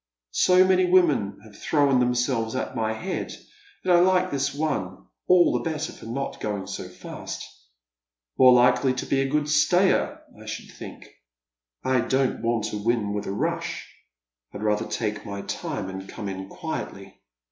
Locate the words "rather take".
14.63-15.23